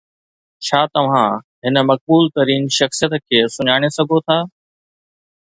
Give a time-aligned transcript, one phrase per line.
[0.67, 1.31] ڇا توهان
[1.65, 4.41] هن مقبول ترين شخصيت کي سڃاڻي سگهو ٿا؟